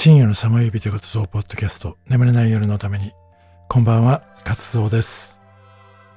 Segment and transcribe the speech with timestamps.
[0.00, 3.10] 深夜の寒い指と活動ポッドキャスト眠れない夜のために。
[3.68, 5.40] こんばんは活動です。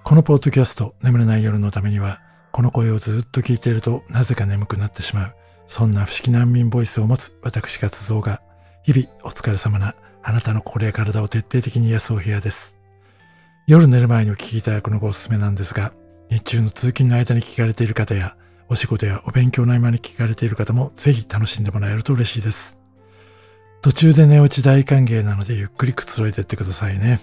[0.03, 2.21] このポッドキャスト眠れない夜のためには
[2.51, 5.35] この声をずっと聞いているとなぜか眠くなってしまう。
[5.65, 8.43] そんな不思議難民ボイスを持つ私活動が
[8.83, 12.77] 日々お疲れ様なあなたの心や体を徹底的に癒すお部屋です。
[13.65, 15.91] 夜寝る前にお聞きいただくのがおすすめなんですが
[16.29, 18.35] 日中の通勤の間に聞かれている方や
[18.69, 22.80] お仕事やお勉強の合間に聞かれている方もぜひ楽しんでもらえると嬉しいです。
[23.81, 27.19] 途中で寝落ち大歓迎なのでゆっくりくつろいでってくださいね。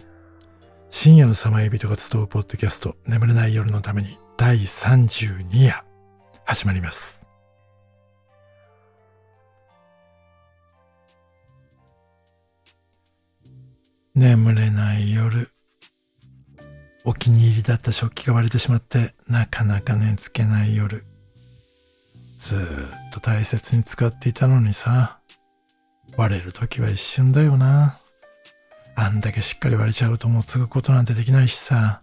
[0.91, 5.85] 深夜のサマエビとが集うポッドキャスト眠れない夜のために第32夜
[6.45, 7.25] 始まります。
[14.17, 15.51] 眠れない夜。
[17.05, 21.05] お気に入りだった食器が割れてしまってなかなか寝つけない夜。
[22.39, 25.18] ずっと大切に使っていたのにさ。
[26.17, 27.99] 割れる時は一瞬だよな。
[28.97, 32.01] あんだけしっかり割れちゃうともう継ぐことなんてできないしさ。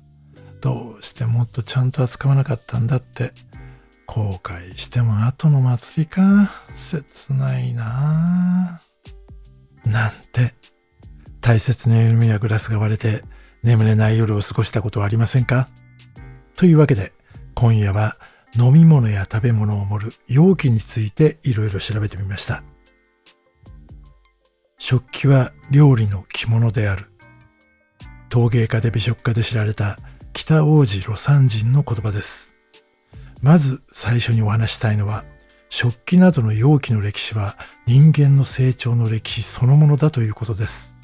[0.61, 3.33] どうしてもっとちゃんと扱わなかったんだって。
[4.07, 6.51] 後悔しても後の祭りか。
[6.75, 8.81] 切ないな
[9.85, 10.53] なんて。
[11.41, 13.23] 大切な夢やグラスが割れて
[13.61, 15.69] 眠れない夜を過ごしたことはありませんか？
[16.55, 17.13] というわけで、
[17.53, 18.15] 今夜は
[18.57, 22.63] 飲み物や食べ物を盛る容器についていろいろ調べてみました。
[24.77, 27.09] 食器は料理の着物である。
[28.29, 29.95] 陶芸家で美食家で知られた
[30.33, 32.55] 北王子魯山人の言葉です。
[33.41, 35.23] まず最初にお話したいのは、
[35.69, 40.97] 食器などの容器の歴史は人間の成長の歴史そのものだということです。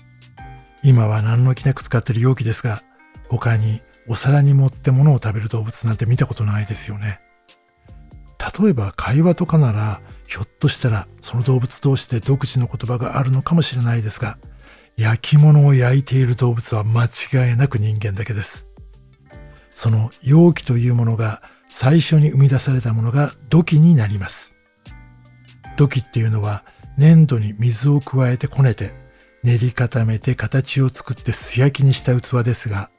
[0.83, 2.83] 今は何の気なく使ってる容器ですが、
[3.29, 7.21] 他にお皿に盛って物を食べる動物なんて見たことないですよね。
[8.59, 14.37] 例えば会話とかならひょっとしたらその動物同士で独自の言葉があるのかもしれないですが、
[14.97, 18.69] 焼き物を焼いている動物は間違いなく人間だけです。
[19.69, 24.55] その容器というものが最初に生み出されたものが土器になります。
[25.77, 26.63] 土器っていうのは
[26.97, 28.93] 粘土に水を加えてこねて
[29.43, 32.91] 練り固めて形を作って素焼きにした器ですが、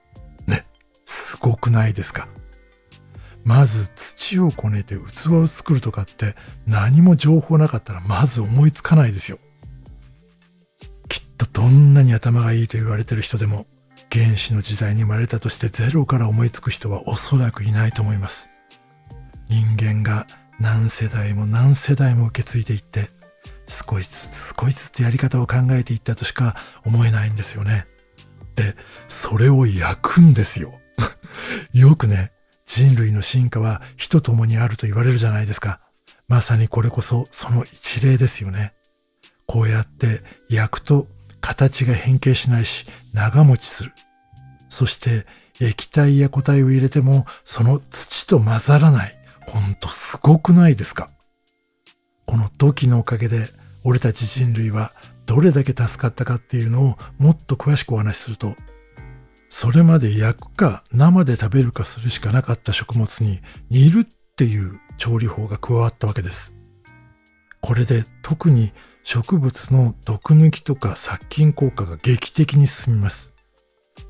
[0.46, 0.66] ね、
[1.04, 2.26] すごくないですか？
[3.44, 6.36] まず土をこねて器を作るとかって
[6.66, 9.38] 何も情報なかったらまず思いつかないですよ。
[11.08, 13.66] きっとどんなに頭がいいと言われてる人でも
[14.12, 18.50] 原始の時代に生まれたとしてゼロから思いつく人はおそらくいないと思います。
[19.48, 20.26] 人間が
[20.60, 23.08] 何世代も何世代も受け継いでいって
[23.66, 27.86] 少しずつ少しずつやり方を考えていったとしか思えないんですよね。
[28.54, 28.76] で、
[29.08, 30.78] それを焼くんですよ。
[31.72, 32.32] よくね、
[32.74, 35.80] 人類の進化は火と共にあると言われるじゃないですか。
[36.26, 38.72] まさにこれこそその一例ですよね。
[39.44, 41.06] こうやって焼くと
[41.42, 43.92] 形が変形しないし長持ちする。
[44.70, 45.26] そして
[45.60, 49.14] 液体や固体を入れてもその土と混ざらない。
[49.46, 51.08] ほんとすごくないですか
[52.24, 53.48] この土器のおかげで
[53.84, 54.94] 俺たち人類は
[55.26, 58.54] どれだけ助かったかっていうのをもっと詳しくお話しすると
[59.54, 66.56] それまで焼くか生で食べるかするしかなかった食物に煮るっていう調理法が加わったわけです。
[67.60, 68.72] これで特に
[69.04, 73.34] 植物の毒抜きとか殺菌効果が劇的に進みます。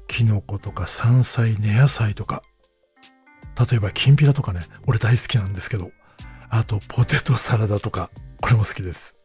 [0.07, 2.45] キノコとか山菜、根野菜とか。
[3.69, 5.91] 例えばきんぴらとかね、俺大好きなんですけど。
[6.51, 8.11] あとポテトサラダとか、
[8.41, 9.17] これも好きです。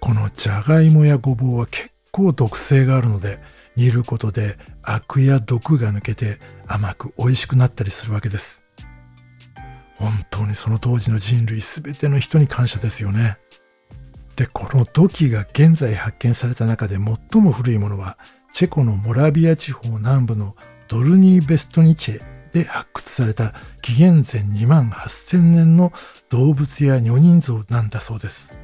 [0.00, 3.38] このじゃがいもやごぼうは結構毒性があるので、
[3.78, 8.64] 煮ることでアクや毒が抜けて甘く美味しくなったりするわけです。
[9.96, 13.38] 本当にその当時の人類全ての人に感謝ですよね。
[14.34, 18.18] で、この土器が現在発見された中で最も古いものは、
[18.52, 20.56] チェコのモラビア地方南部の
[20.88, 25.92] ドルニー・ベストニチェで発掘された紀元前2万8000年の
[26.30, 28.58] 動物や女人像なんだそうです。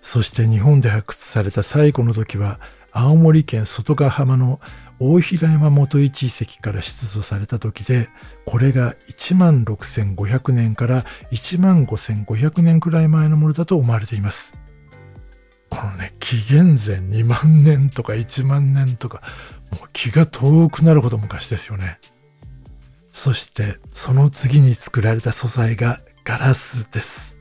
[0.00, 2.58] そして日本で発掘された最後の土器は
[2.92, 4.60] 青森県外ヶ浜の
[4.98, 8.08] 大平山元市遺跡から出土された時で、
[8.44, 14.58] これが1万6500年から1万5500年くらい前のものだと思われています。
[15.70, 19.22] このね、紀元前2万年とか1万年とか、
[19.70, 21.98] もう気が遠くなるほど昔ですよね。
[23.12, 27.40] そしてその次に作られた素材がガラスです。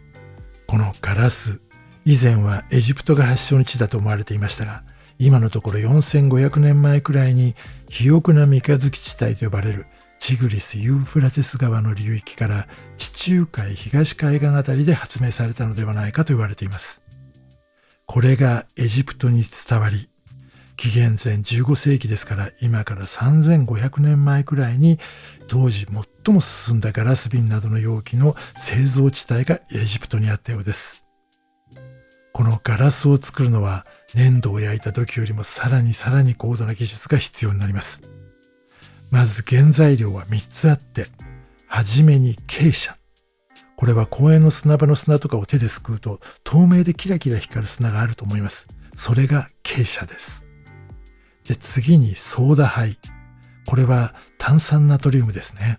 [0.67, 1.59] このガラス、
[2.05, 4.83] 以前はエジプトが発祥の地だと思われていましたが、
[5.21, 7.53] 今のところ4500年前くらいに
[7.91, 9.85] 肥沃な三日月地帯と呼ばれる
[10.17, 12.67] チグリス・ユーフラテス川の流域から
[12.97, 17.01] 地中海東海岸あたりで発明されたのではないかと言われています。
[18.05, 20.09] これがエジプトに伝わり、
[20.77, 24.99] 紀元前15世紀ですから今から3500年前くらいに
[25.47, 25.85] 当時
[26.25, 31.03] 最も進んだガラス瓶などの容器の製造地帯がエジプトにあったようです。
[32.31, 33.85] このガラスを作るのは
[34.15, 38.01] 粘土を焼いた時よりもさらにさらに高度な技術が必要になります。
[39.11, 41.07] まず原材料は3つあって、
[41.67, 42.99] はじめに傾斜。
[43.75, 48.67] これは公園の砂場の砂とかを手ですくうと透明でキラキラ光る砂があると思います。
[48.95, 50.45] それが傾斜です。
[51.47, 52.97] で、次にソーダ灰。
[53.67, 55.77] これは炭酸ナトリウムですね。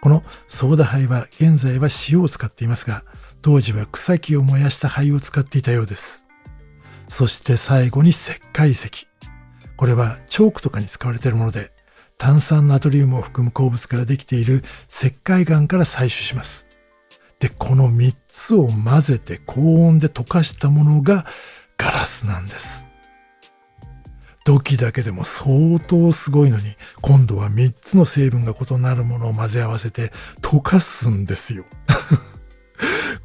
[0.00, 3.04] このソーダ灰は現在は塩を使っていますが、
[3.42, 6.23] 当時は草木を燃やした灰を使っていたようです。
[7.08, 9.06] そして最後に石灰石。
[9.76, 11.72] これはチョークとかに使われているもので、
[12.18, 16.66] 炭酸ナトリウムを含む鉱物からできている石灰岩から採取します。
[17.38, 21.26] で、この3つを混ぜて高温で溶かしたものが
[21.76, 22.86] ガラスなんです。
[24.44, 30.12] 土器だけでも相当すごいのに、今度は3つの成分が異なるものを混ぜ合わせて
[30.42, 31.64] 溶かすんですよ。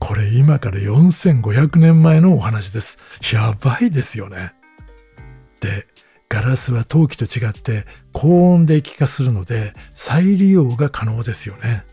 [0.09, 2.97] これ今から4500年前のお話です。
[3.31, 4.55] やばいですよね。
[5.61, 5.85] で、
[6.27, 11.85] ガラスは陶器と違って高温で液化するので再利用が可能ですよね。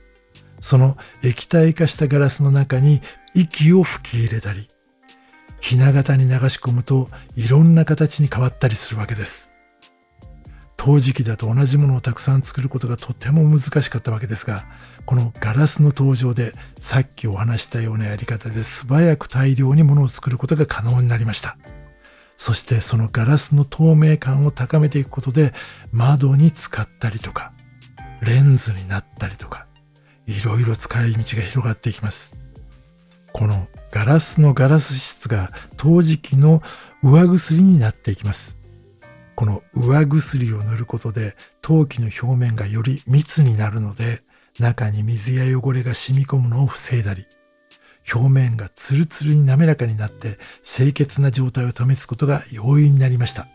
[0.61, 3.03] その液体化したガラスの中に
[3.35, 4.67] 息を吹き入れたり、
[5.61, 9.51] ひな形に流し込むといろんな形に変わったりするわけです。
[10.87, 14.65] 陶磁器だと同じものをたくさん作ることがとても難しかったわけですが、
[15.05, 21.59] このガラスの登場でさっきお話したようなやり方で素早く大量にものを作ることが可能になりました。
[22.37, 25.55] そしてそのガラスの透明感を高めていくことで
[25.91, 27.53] 窓に使ったりとか、
[28.23, 29.67] レンズになったりとか、
[30.29, 32.39] いろいろ使い道が広がっていきます。
[33.33, 36.63] このガラスのガラス質が陶磁器の
[37.03, 38.56] 上薬になっていきます。
[39.37, 44.23] この上薬を塗ることで陶器の表面がより密になるので
[44.59, 47.27] 中に水や汚れが染み込むのを防いだり
[48.13, 53.49] 表面がツルツルに滑らかになって清潔な状態を保つことが容易になりました。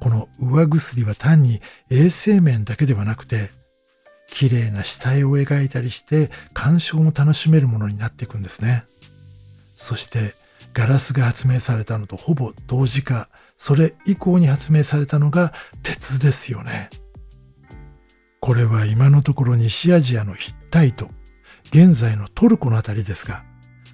[0.00, 1.60] この上薬は単に
[1.90, 3.48] 衛生面だけではなくて
[4.28, 8.84] 綺麗な下絵を描いたりして鑑賞も楽しめるものになっていくんですね。
[9.76, 10.34] そして
[10.72, 15.52] ガラスが発明されたのとほぼ同時か、それ以降に発明されたのが
[15.82, 16.88] 鉄ですよね。
[18.40, 21.10] これは今のところ西アジアのヒッタイト、
[21.70, 23.44] 現在のトルコのあたりですが、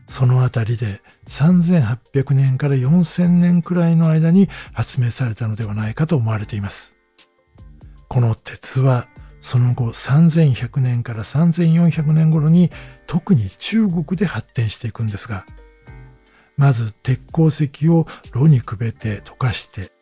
[0.07, 6.95] そのあたりで3800年から4000年くらいの間に発明されたのではないかと思われています。
[8.09, 9.09] この鉄は
[9.41, 12.71] その後3100年から3400年頃に
[13.07, 15.47] 特に中国で発展していくんですが、
[16.57, 19.93] まず鉄鉱石を炉にくべて溶かして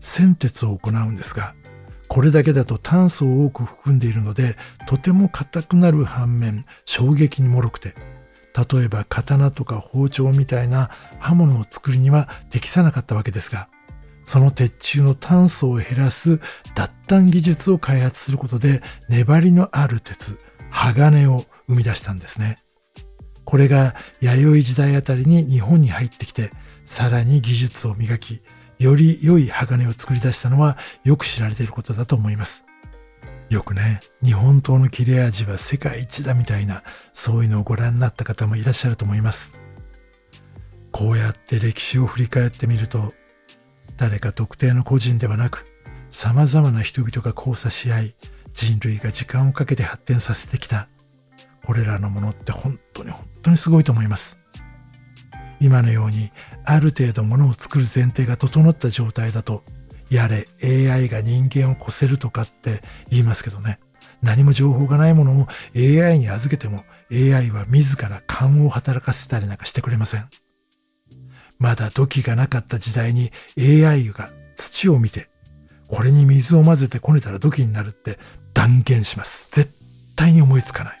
[0.00, 1.54] 銑鉄を行うんですが、
[2.08, 4.56] これだけだと炭素を多く含んでいるので、
[4.86, 7.94] とても硬くなる反面、衝撃に脆くて、
[8.72, 13.68] 例えば刀とか包丁みたいな刃物を作るには適さなかったわけですが、
[14.24, 16.40] その鉄柱の炭素を減らす
[16.74, 20.38] 脱炭技術を開発することで粘りのある鉄、
[20.70, 22.58] 鋼を生み出したんですね。
[23.44, 26.50] これが弥生時代あたりに日本に入ってきて、
[26.86, 28.42] さらに技術を磨き、
[28.78, 32.64] より良い鋼を作り出したのはよく知られていることだと思います。
[33.50, 39.60] よくね、日本刀の切れ味は世界一だみたいな、そういうのをご覧になった方もいらっしゃると思います。
[40.92, 43.12] こうやって歴史を振り返ってみると、
[43.96, 45.66] 誰か特定の個人ではなく、
[46.12, 48.14] 様々な人々が交差し合い、
[48.52, 50.88] 人類が時間をかけて発展させてきた
[51.70, 54.40] これらのものって本当に本当にすごいと思います。
[55.60, 56.32] 今のように
[56.64, 59.62] ある程度ものを作る前提が整った状態だと、
[60.10, 63.78] やれ AI が人間を越せるとかって言いますけどね。
[64.20, 65.46] 何も情報がないものを
[65.76, 70.28] AI に預けても AI は自ら勘を働かせたりなんかしてくれません。
[71.60, 75.28] まだ土器がなかった時代に AI が土を見て、
[75.86, 78.18] これに水を混ぜてこねたら土器になるって
[78.54, 79.52] 断言します。
[79.54, 79.72] 絶
[80.16, 80.99] 対に思いつかない。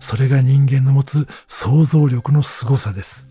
[0.00, 3.30] それが人間の持つ想像力の凄さです。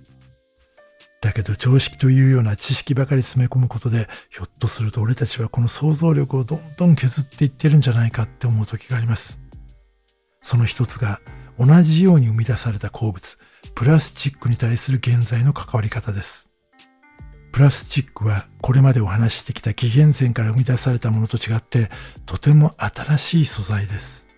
[1.21, 9.39] だけど常識というような知識ばかり詰め込むことで、ひょっとすると俺たちはこの想像力をどんどん削っていってるんじゃないかって思う時があります。
[10.41, 11.19] その一つが
[11.59, 13.37] 同じように生み出された鉱物、
[13.75, 16.49] プラスチックに対する現在の関わり方です。
[17.51, 21.89] プラスチックはこれまでお話ししてきた紀元前から生み出されたものと違って
[22.25, 24.28] とても新しい素材です。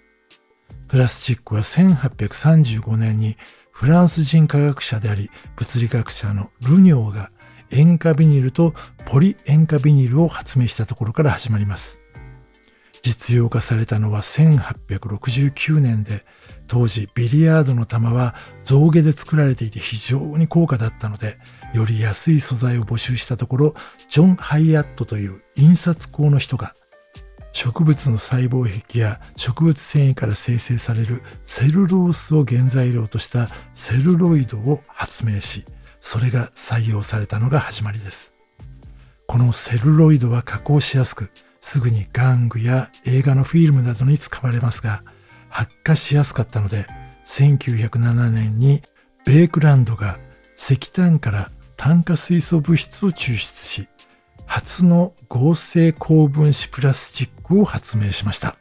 [0.91, 3.37] プラスチックは1835年に
[3.71, 7.31] フランス人科学者であり物理学者のルニョーが
[7.69, 8.73] 塩化ビニルと
[9.05, 12.01] ポリ塩化ビニルを発明したところから始まります。
[13.03, 16.25] 実用化されたのは1869年で、
[16.67, 21.37] 当時ビリヤードの玉は象牙で作られていて非常に高価だったので、
[21.73, 23.75] より安い素材を募集したところ、
[24.09, 26.73] ジョン・ハイアットという印刷工の人が、
[27.53, 35.65] 植物の細胞壁や植物繊維から生成されるセルロースを原材料としたセルロイドを発明し、
[35.99, 38.33] それが採用されたのが始まりです。
[39.27, 41.29] このセルロイドは加工しやすく、
[41.61, 45.03] すぐに玩具や映画のフィルムなどに使われますが、
[45.49, 46.85] 発火しやすかったので、
[47.27, 48.81] 1907年に
[49.25, 50.19] ベークランドが
[50.57, 53.87] 石炭から炭化水素物質を抽出し、
[54.53, 58.57] 初の合成高分子プラスチックを発明しました。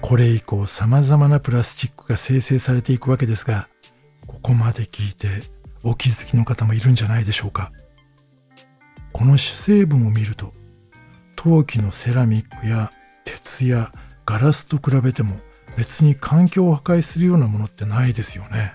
[0.00, 3.68] これ以降様々なプラスチックが生成されていくわけですが、
[4.26, 5.28] ここまで聞いて
[5.84, 7.70] お気づきの方もいるんじゃないでしょうか。
[9.12, 10.54] この主成分を見ると
[11.36, 12.88] 陶器のセラミックや
[13.26, 13.92] 鉄や
[14.24, 15.36] ガラスと比べても
[15.76, 18.72] 別に環境を破壊するようなものってないですよね。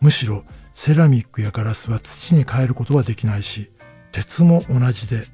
[0.00, 0.42] むしろ
[0.72, 3.70] セラミックやガラスは土に変えることはできないし、
[4.12, 5.24] 鉄も同じで、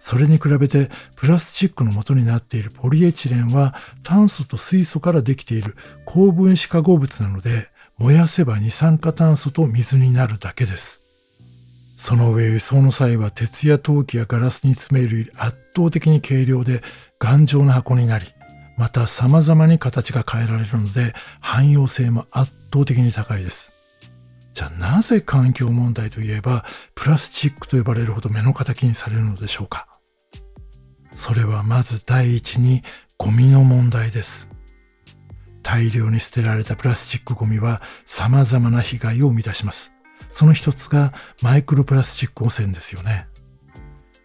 [0.00, 5.74] それに比べてプラスチックの元になっているポリエチレンは炭素と水素からできている
[6.06, 7.68] 高分子化合物なので、
[7.98, 11.08] 燃やせば二酸化炭素と水になるだけです。
[11.96, 16.80] その上輸送の際は鉄や陶器やガラスに詰めるより圧倒的に軽量で
[17.18, 18.26] 頑丈な箱になり、
[18.76, 23.72] また様々に形が変えられるので汎用性も圧倒的に高いです。
[24.54, 26.64] じゃあなぜ環境問題といえば
[26.94, 29.86] プラスチックと呼ばれるほど目の敵にされるのでしょうか？
[31.10, 32.82] それはまず第一に
[33.16, 34.50] ゴミの問題です。
[35.62, 39.92] 大量に捨てられたプラスチックゴミは様々な被害を生み出します。
[40.30, 41.12] その一つが
[41.42, 43.28] マイクロプラスチック汚染ですよね。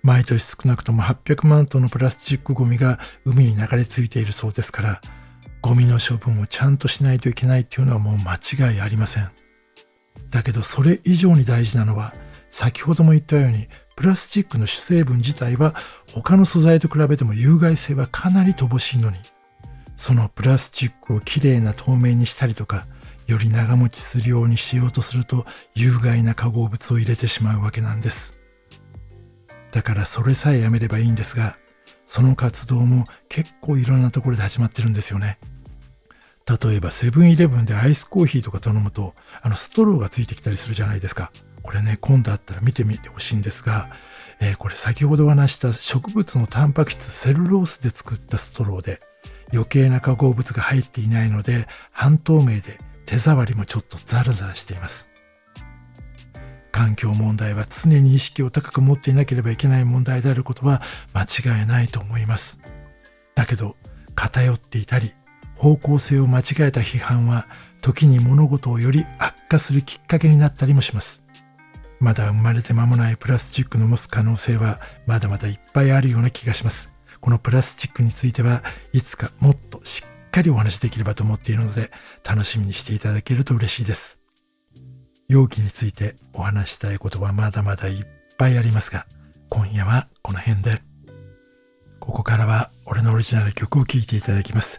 [0.03, 5.01] 毎年少なくとも800万トンのプラスチックゴミが海に流れ着いているそうですから、
[5.61, 9.31] ゴミの処分をちゃんとしないといけないっていうのはもう間違いありません。
[10.29, 12.13] だけどそれ以上に大事なのは、
[12.49, 15.75] 先ほども言ったように、プラスチックの主成分自体は
[16.11, 19.17] 他の素材と比べても有害性はかなり乏しいのに、
[19.95, 22.87] そのプラスチックをきれいな透明にしたりとか、
[23.27, 28.39] より長持ちするようにしようとすると有害な化合物を入れてしまうわけなんです。
[29.71, 31.57] だからそれさえやめればいいんですが、
[32.05, 35.39] その活動も結構いろんなところで始まってるんですよね。
[36.45, 41.31] 例えばセブンイレブンでアイスコーヒーとか頼むと、あのストローがついてきたりするじゃないですか。
[41.61, 43.89] これね、今度あったら見てみてほしいんですが、
[44.41, 49.01] えー、これ先ほど話した植物のタンパク質セルロースで作ったストローで、
[49.53, 55.09] 余計な化合物が入っていないので、半透明で手触りもちょっとザラザラしています。
[56.71, 60.81] 環境問題は常に意識を高く持っていなければいけない問題であることは
[61.13, 62.59] 間違いないと思います。
[63.35, 63.77] だけど、
[64.15, 65.13] 偏っていたり、
[65.63, 67.47] 方向性を間違えた批判は
[67.81, 71.23] 時に物事をより悪化するきっかけになったりもします。
[72.01, 76.93] まだ生まれて間もないプラスチックの持つ可能性はまだまだいっぱいあるような気がします。
[77.21, 81.91] このプラスチックについてはいつかもっとしっかりお話しできればと思っているので、
[82.25, 84.19] 楽しみにしていただけると嬉しいです。
[85.29, 88.05] 容器についてお話したいことはまだまだいっ
[88.37, 89.05] ぱいありますが、
[89.49, 90.81] 今夜はこの辺で。
[92.01, 94.77] ここからは俺のオリジナル曲を聴いていただきます。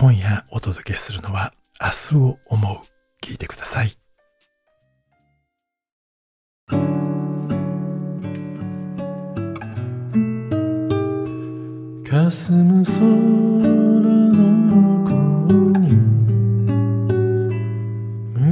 [0.00, 1.52] 今夜お届けするのは
[1.82, 2.76] 明日を思う。
[3.20, 3.98] 聞いてください。
[12.08, 12.98] 霞む空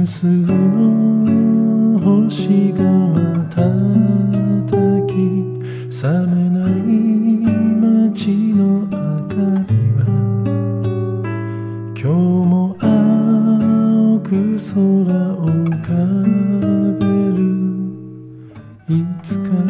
[0.05, 0.76] すぐの
[18.89, 19.66] いつか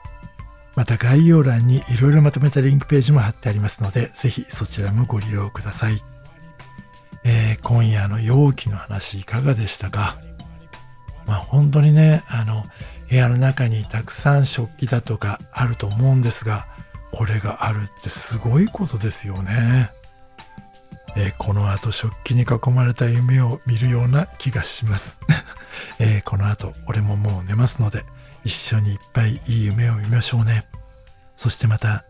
[0.75, 6.01] また概要欄にいろいろまとめたリンクページも貼ってありますので、ぜひそちらもご利用ください。
[7.23, 10.17] えー、今夜の容器の話いかがでしたか？
[11.27, 12.65] まあ本当にね、あの、
[13.09, 16.65] 部屋の中にたくさん食器だとかあると思うんですが、
[17.11, 19.91] これがあるってすごいことですよね。
[21.17, 25.19] えー、この後食器に囲まれた夢を見るような気がします。
[25.99, 28.03] えー、この後俺ももう寝ますので、
[28.43, 30.65] 一緒にいっぱいいい夢を見ましょうね。
[31.35, 32.03] そしてまた、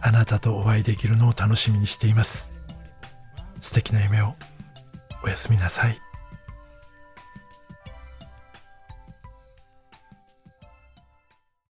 [0.00, 2.52] あなたとお会いできるのを楽しみにしています。
[3.60, 4.34] 素敵な夢を。
[5.24, 6.07] おやすみなさい。